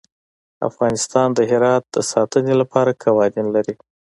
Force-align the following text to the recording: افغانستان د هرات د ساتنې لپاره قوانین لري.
افغانستان 0.69 1.27
د 1.33 1.39
هرات 1.51 1.83
د 1.95 1.97
ساتنې 2.11 2.53
لپاره 2.61 2.99
قوانین 3.03 3.47
لري. 3.55 3.75